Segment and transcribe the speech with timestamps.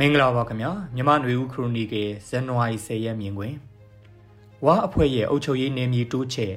[0.00, 3.56] မင်္ဂလာပါခင်ဗျာမြန်မာ့ຫນွေဦးခရိုနီကယ်ဇန်နဝါရီ10ရက်မြင်ကွင်း
[4.64, 6.52] ဝါအဖွဲ့ရဲ့အုပ်ချုပ်ရေးနေမြေတိုးချဲ့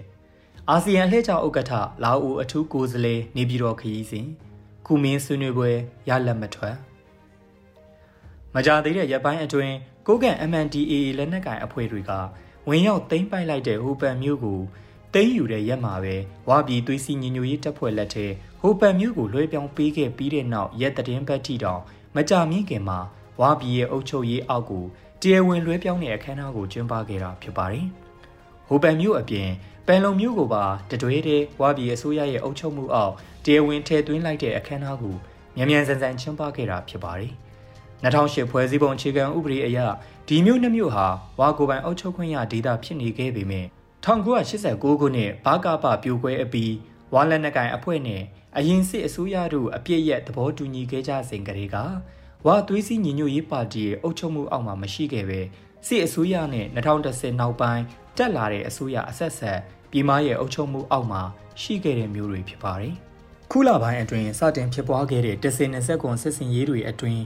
[0.70, 1.72] အာဆီယံလှည့်ကျဥက္ကဋ္ဌ
[2.04, 4.28] လာအိုအထူးကိုယ်စားလှယ်နေပြည်တော်ခရီးစဉ်
[4.86, 5.70] ကုမင်းဆွေးနွေးပွဲ
[6.10, 6.76] ရလက်မထွက်
[8.54, 9.76] မကြသေးတဲ့ရပ်ပိုင်းအတွင်း
[10.08, 12.12] ကိုကန် MNDAA လက်နက်ကိုင်အဖွဲ့တွေက
[12.70, 14.60] ဝင်ရောက်သိမ်းပိုက်လိုက်တဲ့ဟိုပန်မြို့ကို
[15.14, 16.16] သိမ်းယူတဲ့ရက်မှာပဲ
[16.50, 18.26] ဝါပြည်သွေးစီညညိုရေးတပ်ဖွဲ့လက်ထဲ
[18.62, 21.82] ဟိုပန်မြို့ကိုလွှဲပြောင်းပေးခဲ့ပြီးတဲ့နောက်ရက်တည်င်းပတ်တီတောင်
[22.16, 23.00] မကြမီခင်မှာ
[23.40, 24.86] ဝါပြည်ရဲ့အုပ်ချုပ်ရေးအောက်ကို
[25.22, 27.86] တရားဝင်လွှဲပြောင်းတဲ့အခမ်းအနားကိုကျင်းပခဲ့တာဖြစ်ပါတယ်။
[28.68, 29.50] ဟိုပန်မြို့အပြင်
[29.88, 33.14] ပန်လုံမြို့ကိုပါတတွဲတဲ့ဝါပြည်အစိုးရရဲ့အုပ်ချုပ်မှုအောက်
[33.46, 35.16] တရားဝင်ထည့်သွင်းလိုက်တဲ့အခမ်းအနားကို
[35.56, 37.34] မြန်မြန်ဆန်ဆန်ကျင်းပခဲ့တာဖြစ်ပါတယ်။
[38.04, 39.80] 2008ဖွဲ့စည်းပုံအခြေခံဥပဒေအရ
[40.28, 41.08] ဒီမြို့နှမြို့ဟာ
[41.40, 43.66] ဝါကိုပိုင်အုပ်ချုပ်ခွင့်ရဒေသဖြစ်နေခဲ့ပေမဲ့
[44.06, 46.74] 1989ခုနှစ်ဘာကာပပြိုကွဲအပြီး
[47.14, 48.24] ဝါလက်နက်ကိုင်အဖွဲ့နဲ့
[48.58, 51.78] အရင်စစ်အစိုးရတို့အပြစ်ရက်သဘောတူညီခဲ့ကြစဉ်ကလေးက
[52.48, 55.42] ဝါသွေးစည်းညီညွတ်ရေးပါတီရဲ့အုပ်ချုပ်မှုအောက်မှာမရှိခဲ့ပဲ
[55.88, 57.84] စစ်အစိုးရနဲ့2010နောက်ပိုင်း
[58.18, 59.60] တက်လာတဲ့အစိုးရအဆက်ဆက်
[59.92, 61.22] ပြည်မရဲ့အုပ်ချုပ်မှုအောက်မှာ
[61.62, 62.94] ရှိခဲ့တဲ့မျိုးတွေဖြစ်ပါတယ်။
[63.52, 67.22] ခုလပိုင်းအတွင်းစတင်ဖြစ်ပွားခဲ့တဲ့တစင်20ကွန်စစ်စင်ရေးတွေအတွင်း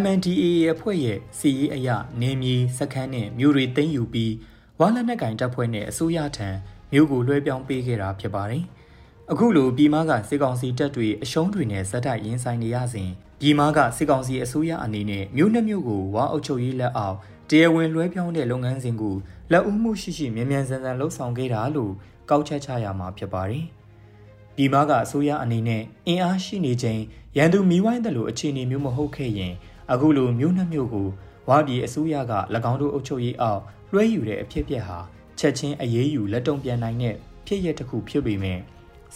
[0.00, 1.88] MNDAA အဖွဲ့ရဲ့စီရေးအရ
[2.20, 4.34] နေမြေစခန်းနဲ့မြို့တွေသိမ်းယူပြီး
[4.80, 6.48] ဝါလက်နက်ကင်တပ်ဖွဲ့နဲ့အစိုးရထံ
[6.92, 8.64] မြို့ကိုလွှဲပြောင်းပေးခဲ့တာဖြစ်ပါတယ်။
[9.32, 17.16] အခုလိုပြည်မကစစ်ကောင်စီတပ်တွေအရှုံးတွေနဲ့ဇက်တိုက်ရင်ဆိုင်နေရစဉ်ပြည်မကစစ်ကောင်စီအစိုးရအနေနဲ့မြို့နှမြို့ကိုဝါအုပ်ချုပ်ရေးလက်အောက်
[17.50, 19.16] တရားဝင်လွှဲပြောင်းတဲ့လုပ်ငန်းစဉ်ကို
[19.52, 21.92] လက်ဦးမှုရှိရှိမြန်မြန်ဆန်ဆန်လှုပ်ဆောင်ခဲ့တာလို့
[22.30, 23.64] ကောက်ချက်ချရမှာဖြစ်ပါတယ်။
[24.56, 27.00] ပြည်မကအစိုးရအနေနဲ့အင်အားရှိနေချိန်
[27.36, 29.52] ရန်သူမိဝိုင်းတယ်လို့အခြေအနေမျိုးမဟုတ်ခဲ့ရင်
[29.92, 31.08] အခုလိုမြို့နှမြို့ကို
[31.48, 32.32] ဝါပြည်အစိုးရက၎
[32.70, 34.98] င်းတို့အုပ်ချုပ်ရေးအောက်လွှဲယူတဲ့အဖြစ်အပျက်ဟာ
[35.38, 37.14] ချက်ချင်းအရေးယူလက်တုံ့ပြန်နိုင်တဲ့
[37.46, 38.60] ဖြစ်ရတစ်ခုဖြစ်ပေမဲ့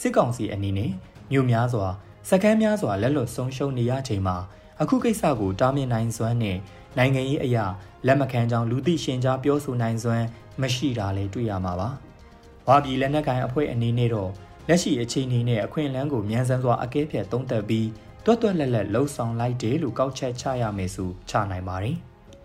[0.01, 0.91] စစ်ကောင်စီအနေနဲ့
[1.33, 1.87] မြို့များစွာ
[2.29, 4.37] စကမ်းများစွာလက်လွတ်ဆုံးရှုံးနေရချိန်မှာ
[4.81, 6.59] အခုကိစ္စကိုတားမြစ်နိုင်စွမ်းနဲ့
[6.99, 7.65] နိုင်ငံရေးအရာ
[8.07, 10.25] လက်မခံကြောင်းလူသိရှင်ကြားပြောဆိုနိုင်စွမ်း
[10.61, 11.89] မရှိတာလည်းတွေ့ရမှာပါ။
[12.67, 14.31] ဘာပြည်လက်နက်ကိုင်အဖွဲ့အနေနဲ့တော့
[14.69, 17.89] လက်ရှိအခြေအနေနဲ့အခွင့်အလမ်းကိုမြန်ဆန်စွာအကဲဖြတ်သုံးသပ်ပြီး
[18.25, 21.97] တွတ်တွတ်လက်လက်လှုံ့ဆော်လိုက်တယ်လို့ကောက်ချက်ချရမယ်ဆိုချနိုင်ပါတယ်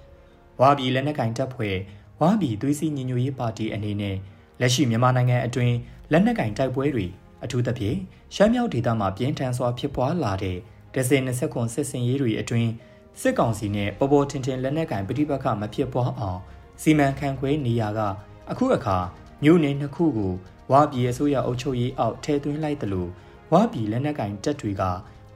[0.62, 1.75] ။ဝါပြည်လက်နက်ကင်တပ်ဖွဲ့
[2.22, 4.16] ဝါပြည်သွေးစည်းညီညွတ်ရေးပါတီအနေနဲ့
[4.62, 5.75] လက်ရှိမြန်မာနိုင်ငံအတွင်း
[6.12, 7.06] လက်နက်ကင်တိုက်ပွဲတွေ
[7.44, 7.98] အထူးသဖြင့်
[8.36, 10.58] ရှမ်းမြောက်ဒေသမှာပြင်းထန်စွာဖြစ်ပွားလာတဲ့
[10.94, 12.72] ဒဇင်20ခွန်စစ်စင်ရေးတွေအတွင်း
[13.22, 16.40] စစ်ကောင်စီနဲ့ပေါ်ပေါ်ထင်ထင်လက်နက်ကင်ပဋိပက္ခမဖြစ်ပွားအောင်
[16.81, 18.00] စီမံခန့်ခွဲနေရက
[18.52, 18.97] အခုအခါ
[19.44, 20.34] မြို့နယ်နှစ်ခုကို
[20.72, 23.09] ဝါပြည်အစိုးရအုပ်ချုပ်ရေးအောက်ထည့်သွင်းလိုက်တယ်လို့
[23.53, 24.84] ဝါပြည်လက်နက်ကင်တပ်တွေက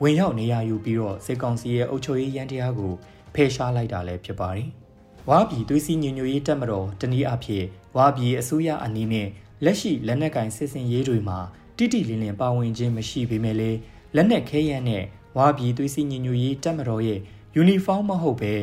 [0.01, 2.94] ဝင်ရောက်နေရယူပြီးတော့စစ်ကောင်စီရဲ့အုပ်ချုပ်ရေးရန်တရားကို
[3.34, 4.67] ဖယ်ရှားလိုက်တာလည်းဖြစ်ပါတယ်။
[5.29, 7.66] ဝါပြည်သွေးစည်းညညရေးတပ်မတော်တနည်းအားဖြင့်
[7.97, 9.28] ဝါပြည်အစိုးရအနေနဲ့
[9.63, 11.40] လက်ရှိလက်နက်ကင်စစ်စင်ရေးတွေမှာ
[11.81, 13.79] တိတိလင်းလင်းပါဝင်ခြင်းမရှိပေမဲ့လည်း
[14.15, 15.03] လက်နက်ခဲယမ်းနဲ့
[15.37, 17.19] ဝါပြည်သွေးစည်းညညရေးတပ်မတော်ရဲ့
[17.55, 18.53] ယူနီဖောင်းမဟုတ်ပဲ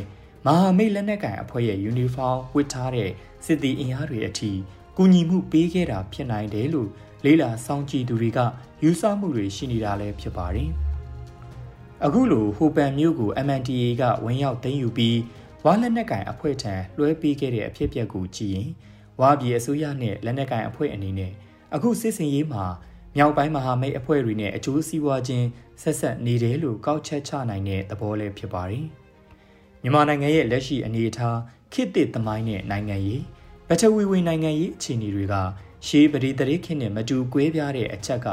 [0.47, 3.11] မဟာမိတ်လက်နက်ကင်အဖွဲ့ရဲ့ယူနီဖောင်းဝတ်ထားတဲ့
[3.47, 4.53] စစ်သည်အင်အားတွေအထိ
[4.97, 6.89] ကူညီမှုပေးခဲ့တာဖြစ်နိုင်တယ်လို့
[7.25, 8.39] လေးလာစောင့်ကြည့်သူတွေက
[8.83, 10.71] ယူဆမှုတွေရှိနေတာလည်းဖြစ်ပါတယ်။
[12.05, 15.19] အခုလိုဟိုပန်မြို့ကို MNDA ကဝင်ရောက်သိမ်းယူပြီး
[15.65, 18.71] ဝါလက်နက်ကင်အဖွဲ့ထံလွှဲပေးခဲ့တဲ့အဖြစ်အပျက်ကိုကြည့်ရင်
[19.21, 21.33] ဝါပြည်အစိုးရနဲ့လက်နက်ကင်အဖွဲ့အနေနဲ့
[21.75, 22.65] အခုစစ်စင်ရေးမှာ
[23.21, 25.47] မြောက်ပိုင်းမဟာမိတ်အဖွဲ့တွေနဲ့အကျိုးစီးပွားချင်း
[25.83, 28.85] ဆက်ဆက်နေတယ်လို့ကောက်ချက်ချနိုင်တဲ့သဘောလည်းဖြစ်ပါတယ်။
[29.83, 31.39] မြန်မာနိုင်ငံရဲ့လက်ရှိအနေအထား
[31.73, 33.23] ခေတ်သစ်သမိုင်းနဲ့နိုင်ငံရေး
[33.69, 35.35] ပထဝီဝင်နိုင်ငံရေးအခြေအနေတွေက
[35.87, 38.29] ရှေးပရိသေခေတ်နဲ့မတူကွဲပြားတဲ့အချက်က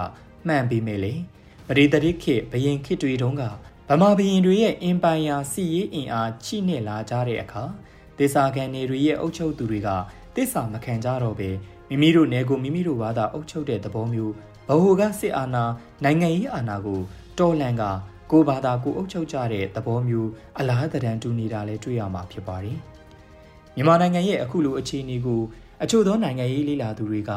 [0.47, 1.13] မှန်ပေမဲ့လေ။
[1.67, 3.43] ပရိသတ်ခေဘယင်ခေတွေတုန်းက
[3.89, 7.63] ဗမာဘရင်တွေရဲ့အင်ပိုင်ယာစီရေးအင်အားချိနဲ့လာကြတဲ့အခါ
[8.17, 9.89] ဒေသခံနေတွေရဲ့အုပ်ချုပ်သူတွေက
[10.35, 11.49] တစ္ဆာမခံကြတော့ပဲ
[11.89, 14.33] မိမိတို့နယ်ကိုမိမိတို့ဘာသာအုပ်ချုပ်တဲ့သဘောမျိုး
[14.67, 15.63] ဘဟုကစစ်အာဏာ
[16.03, 17.01] နိုင်ငံရေးအာဏာကို
[17.39, 17.83] တော်လန်က
[18.31, 22.77] ကိုဘာသာကိုအုပ်ချုပ်ကြတဲ့သဘောမျိုးအလားတန်တူနေတာလည်းတွေ့ရမှာဖြစ်ပါတယ်
[23.75, 25.41] မြန်မာနိုင်ငံရဲ့အခုလိုအခြေအနေကို
[25.83, 27.31] အချို့သောနိုင်ငံရေးလေးလာသူတွေက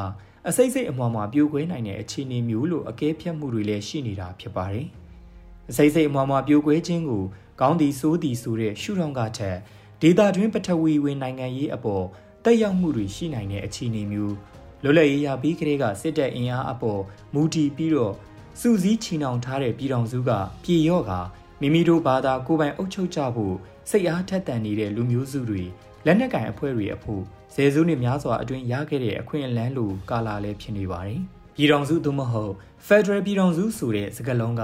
[0.48, 4.86] အစိမ့်စိမ့်အမွားမှာပြိုကွဲနိုင်တဲ့အခြေအနေမျိုးလို့အကဲဖြတ်မှုတွေလည်းရှိနေတာဖြစ်ပါတယ်။
[5.70, 7.24] အစိမ့်စိမ့်အမွားမှာပြိုကွဲခြင်းကို
[7.60, 9.56] ကောင်းသည်ဆိုးသည်ဆိုတဲ့ရှုထောင့်ကထက်
[10.02, 12.04] ဒေတာတွင်ပထဝီဝင်နိုင်ငံရေးအပေါ်
[12.44, 14.34] တက်ရောက်မှုတွေရှိနိုင်တဲ့အခြေအနေမျိုး
[14.82, 17.00] လွတ်လပ်ရေးရပြီးကလေးကစစ်တပ်အင်အားအပေါ်
[17.34, 18.14] မူတည်ပြီးတော့
[18.60, 20.30] စူးစီးချီနှောင်ထားတဲ့ပြည်တော်စုက
[20.64, 21.12] ပြည်ရော့က
[21.60, 23.54] မိမိတို့ဘာသာကိုယ်ပိုင်အုပ်ချုပ်ကြဖို့
[23.90, 25.62] စိတ်အားထက်သန်နေတဲ့လူမျိုးစုတွေ
[26.06, 27.22] လက်နက်ကင်အဖွဲ့တွေအဖို့
[27.54, 31.20] ဇယ်စုနှစ်များစွာအတွင်းရခဲ့တဲ့အခွင့်အလမ်းလိုကာလာလည်းဖြစ်နေပါတယ်။
[31.56, 32.52] ပြည်တော်စုသို့မဟုတ်
[32.86, 34.62] Federal ပြည်တော်စုဆိုတဲ့စကားလုံးက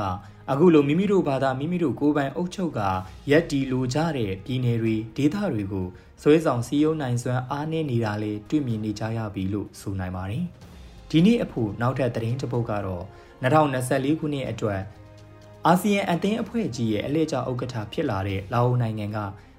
[0.52, 2.80] အခုလိုမိမိတို့ဘာသာမိမိတို့ကိုယ်ပိုင်အုပ်ချုပ်က
[3.30, 5.86] ရက်တီလိုကြတဲ့ပြည်နယ်တွေဒေသတွေကို
[6.22, 10.44] ဆွဲဆောင်စီယုံနိုင်စွမ်းအားနည်းနေတာလေတွေ့မြင်နေကြရပြီလို့ဆိုနိုင်ပါတယ်။
[11.10, 13.04] ဒီနေ့အဖို့နောက်ထပ်သတင်းတစ်ပုဒ်ကတော့
[13.42, 14.80] 2024ခုနှစ်အတွက်
[15.66, 19.18] အာဆီယံအသင်းအဖွဲ့ကြီးရဲ့အလှည့်ကျဥက္ကဋ္ဌဖြစ်လာတဲ့လာအိုနိုင်ငံက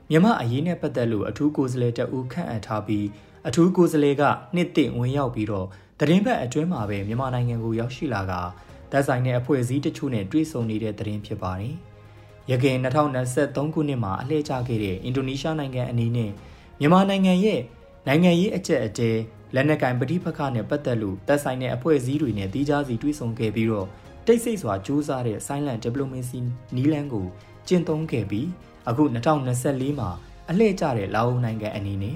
[0.10, 3.06] မြမအရေးနဲ့ပတ်သက်လို့အထူးကိုယ်စားလှယ်တအူးခန့်အပ်ထားပြီး
[3.48, 4.24] အထူးကိုယ်စားလှယ်က
[4.56, 5.68] နှစ်သိမ့်ဝင်ရောက်ပြီးတော့
[6.00, 8.34] တရင်ဘက်အတွင်းမှာပဲမြန်မာနိုင်ငံကိုရောက်ရှိလာက
[8.95, 11.75] တပ်ဆိုင်တဲ့အဖွဲ့အစည်းတချို့နဲ့တွေ့ဆုံနေတဲ့တရင်ဖြစ်ပါတယ်။
[12.51, 16.31] ရခိုင်2023ခုနှစ်မှာအလှည့်ကျခဲ့တဲ့အင်ဒိုနီးရှားနိုင်ငံအနေနဲ့
[16.80, 17.62] မြန်မာနိုင်ငံရဲ့
[18.07, 19.12] နိုင်ငံရေးအကျက်အတဲ
[19.56, 23.88] လက်နက်ကင်ပဋိပက္ခနဲ့ပတ်သက်လို့တပ်ဆိုင်တဲ့အဖွဲ့အစည်းတွေနဲ့တီးခြားစီတွေ့ဆုံခဲ့ပြီးတော့
[24.25, 26.39] တိတ်ဆိတ်စွာစူးစမ်းတဲ့ silent diplomacy
[26.75, 27.27] နီးလန်းကို
[27.68, 28.47] ကျင့်သုံးခဲ့ပြီး
[28.89, 29.03] အခု
[29.51, 30.09] 2024မှာ
[30.50, 32.15] အလှည့်ကျတဲ့လာအိုနိုင်ငံအနေနဲ့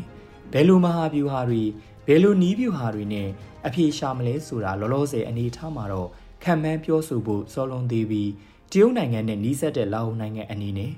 [0.53, 1.63] ဘယ်လိုမဟာဗျူဟာတွေ
[2.07, 3.29] ဘယ်လိုနီးဗျူဟာတွေနဲ့
[3.67, 6.09] အပြေရှာမလဲဆိုတာလောလောဆယ်အနေထားမှာတော့
[6.43, 8.29] ခံမှန်းပြောဆိုဖို့စောလွန်သေးပြီး
[8.71, 10.91] တရုတ်နိုင်ငံနဲ့နှီးစပ်တဲ့လာအိုနိုင်ငံအနေနဲ့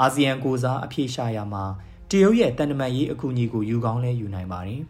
[0.00, 1.64] အာဆီယံကိုစားအပြေရှာရမှာ
[2.10, 4.82] တရုတ်ရဲ့တန်တမာရေးအကူအညီကိုယူကောင်းလဲယူနိုင်ပါတယ်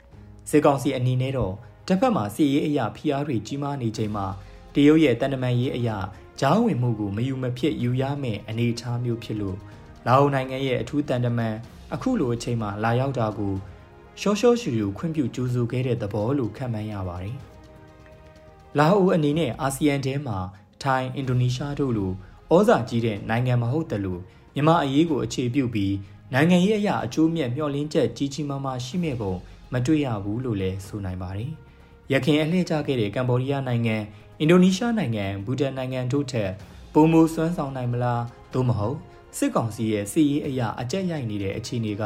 [0.50, 1.54] ။စစ်ကောင်စီအနေနဲ့တော့
[1.86, 4.26] တစ်ဖက်မှာစီရေးအရာဖိအားတွေကြီးမားနေချိန်မှာ
[4.74, 5.98] တရုတ်ရဲ့တန်တမာရေးအရာ
[6.40, 9.58] ကြားဝင်မှုကိုမယူမဖြစ်ယူရမယ့်အနေအထားမျိုးဖြစ်လို့
[10.06, 11.54] လာအိုနိုင်ငံရဲ့အထူးတန်တမန်
[11.94, 13.54] အခုလိုအချိန်မှာလာရောက်တာကို
[14.20, 17.36] ရှောရှောရှူရှူခွင့်ပြုကြိုးဆိုခဲ့တဲ့သဘောလို့ခံမှန်းရပါတယ်။
[18.78, 20.38] လာအိုအနေနဲ့အာဆီယံထဲမှာ
[20.82, 22.12] ထိုင်း၊အင်ဒိုနီးရှားတို့လို
[22.54, 24.20] ဩဇာကြီးတဲ့နိုင်ငံမဟုတ်တယ်လို့
[24.54, 25.94] မြန်မာအရေးကိုအခြေပြုပြီး
[26.32, 29.34] နိုင်ငံရေးအရာအကျိုးမြတ်မျှော်လင့်ချက်ကြီးကြီးမားမားရှိမဲ့ပုံ
[29.72, 31.50] မတွေ့ရဘူးလို့လည်းဆိုနိုင်ပါတယ်။
[32.12, 33.96] ရခင်အလှည့်ကျခဲ့တဲ့ကမ္ဘောဒီးယားနိုင်ငံ
[34.40, 36.50] အင်ဒိုနီးရှားနိုင်ငံဘူတန်နိုင်ငံတို့ထက်
[36.94, 38.96] ပုံမူစွမ်းဆောင်နိုင်မလားသို့မဟုတ်
[39.36, 42.02] စစ်ကောင်စီရဲ့စီရေးအရာအကြက်ရိုက်နေတဲ့အခြေအနေက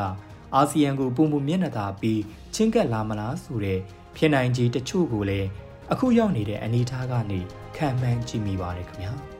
[0.54, 2.20] အာဆီယံကိုပုံမူမျက်နှာသာပြီး
[2.54, 3.78] ချင်းကပ်လာမလားဆိုတဲ့
[4.16, 5.48] ဖြစ်နိုင်ခြေတချို့ကိုလည်း
[5.92, 7.40] အခုရောက်နေတဲ့အနေအထားကနေ
[7.76, 9.12] ခံမှန်းကြည့်မိပါတယ်ခင်ဗျာ။